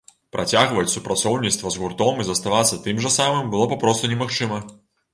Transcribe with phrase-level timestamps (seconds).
[0.35, 4.57] Працягваць супрацоўніцтва з гуртом і заставацца тым жа самым было папросту немагчыма!